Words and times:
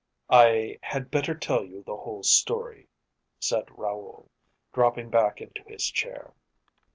"I 0.31 0.79
had 0.81 1.11
better 1.11 1.35
tell 1.35 1.63
you 1.63 1.83
the 1.83 1.95
whole 1.95 2.23
story," 2.23 2.89
said 3.39 3.67
Raoul, 3.77 4.31
dropping 4.73 5.11
back 5.11 5.41
into 5.41 5.61
his 5.67 5.85
chair. 5.91 6.33